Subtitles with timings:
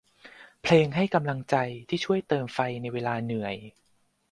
[0.63, 1.55] เพลงให้กำลังใจ
[1.89, 3.55] ที่ช่วยเติมไฟในเวลาเหนื่อย